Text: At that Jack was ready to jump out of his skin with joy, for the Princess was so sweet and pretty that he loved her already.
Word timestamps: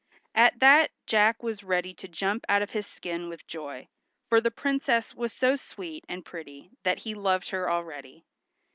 At 0.33 0.57
that 0.61 0.89
Jack 1.05 1.43
was 1.43 1.63
ready 1.63 1.93
to 1.93 2.07
jump 2.07 2.43
out 2.49 2.63
of 2.63 2.71
his 2.71 2.87
skin 2.87 3.29
with 3.29 3.45
joy, 3.45 3.87
for 4.29 4.41
the 4.41 4.49
Princess 4.49 5.13
was 5.13 5.31
so 5.31 5.55
sweet 5.55 6.05
and 6.09 6.25
pretty 6.25 6.71
that 6.81 6.97
he 6.97 7.13
loved 7.13 7.49
her 7.49 7.69
already. 7.69 8.25